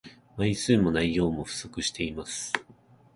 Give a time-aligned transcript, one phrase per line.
[0.35, 2.51] 枚数も内容も不足しています